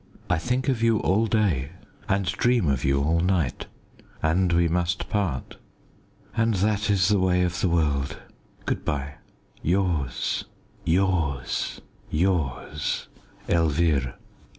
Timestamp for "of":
0.67-0.81, 2.67-2.83, 7.43-7.61